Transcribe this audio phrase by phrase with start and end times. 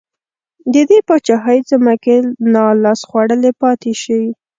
[0.73, 2.15] د دې پاچاهۍ ځمکې
[2.53, 4.21] نا لاس خوړلې پاتې شي.